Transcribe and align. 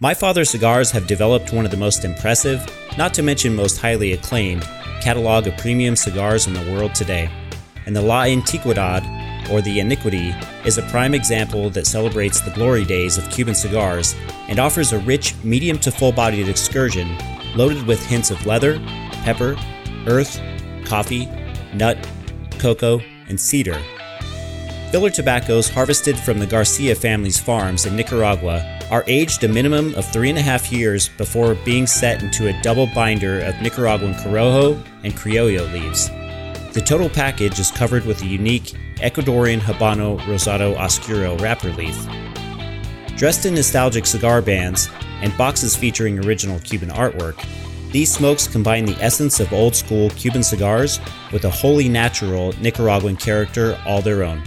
My 0.00 0.14
Father 0.14 0.44
Cigars 0.44 0.92
have 0.92 1.08
developed 1.08 1.52
one 1.52 1.64
of 1.64 1.72
the 1.72 1.76
most 1.76 2.04
impressive, 2.04 2.64
not 2.96 3.12
to 3.14 3.22
mention 3.24 3.56
most 3.56 3.78
highly 3.78 4.12
acclaimed, 4.12 4.62
catalog 5.00 5.48
of 5.48 5.56
premium 5.56 5.96
cigars 5.96 6.46
in 6.46 6.52
the 6.52 6.72
world 6.72 6.94
today. 6.94 7.28
And 7.84 7.96
the 7.96 8.00
La 8.00 8.22
Antiguedad, 8.22 9.50
or 9.50 9.60
the 9.60 9.80
Iniquity, 9.80 10.32
is 10.64 10.78
a 10.78 10.82
prime 10.82 11.14
example 11.14 11.68
that 11.70 11.88
celebrates 11.88 12.40
the 12.40 12.52
glory 12.52 12.84
days 12.84 13.18
of 13.18 13.28
Cuban 13.28 13.56
cigars 13.56 14.14
and 14.46 14.60
offers 14.60 14.92
a 14.92 15.00
rich, 15.00 15.34
medium 15.42 15.80
to 15.80 15.90
full 15.90 16.12
bodied 16.12 16.48
excursion 16.48 17.18
loaded 17.56 17.84
with 17.84 18.06
hints 18.06 18.30
of 18.30 18.46
leather, 18.46 18.78
pepper, 19.24 19.56
earth, 20.06 20.40
coffee, 20.84 21.26
nut, 21.74 22.08
cocoa, 22.60 23.00
and 23.28 23.40
cedar. 23.40 23.82
Filler 24.92 25.10
tobaccos 25.10 25.68
harvested 25.68 26.16
from 26.16 26.38
the 26.38 26.46
Garcia 26.46 26.94
family's 26.94 27.40
farms 27.40 27.84
in 27.84 27.96
Nicaragua 27.96 28.77
are 28.90 29.04
aged 29.06 29.44
a 29.44 29.48
minimum 29.48 29.94
of 29.94 30.10
three 30.10 30.30
and 30.30 30.38
a 30.38 30.42
half 30.42 30.72
years 30.72 31.08
before 31.10 31.54
being 31.56 31.86
set 31.86 32.22
into 32.22 32.48
a 32.48 32.62
double 32.62 32.86
binder 32.94 33.40
of 33.40 33.60
Nicaraguan 33.60 34.14
Corojo 34.14 34.82
and 35.04 35.12
Criollo 35.14 35.70
leaves. 35.72 36.08
The 36.74 36.82
total 36.84 37.08
package 37.08 37.58
is 37.58 37.70
covered 37.70 38.04
with 38.04 38.22
a 38.22 38.26
unique 38.26 38.72
Ecuadorian 38.96 39.60
Habano 39.60 40.18
Rosado 40.20 40.76
Oscuro 40.76 41.36
wrapper 41.38 41.70
leaf. 41.70 41.96
Dressed 43.16 43.46
in 43.46 43.54
nostalgic 43.54 44.06
cigar 44.06 44.40
bands 44.42 44.88
and 45.22 45.36
boxes 45.36 45.76
featuring 45.76 46.24
original 46.24 46.60
Cuban 46.60 46.90
artwork, 46.90 47.44
these 47.90 48.12
smokes 48.12 48.46
combine 48.46 48.84
the 48.84 48.96
essence 49.02 49.40
of 49.40 49.52
old 49.52 49.74
school 49.74 50.10
Cuban 50.10 50.42
cigars 50.42 51.00
with 51.32 51.44
a 51.44 51.50
wholly 51.50 51.88
natural 51.88 52.52
Nicaraguan 52.60 53.16
character 53.16 53.78
all 53.86 54.02
their 54.02 54.22
own. 54.22 54.42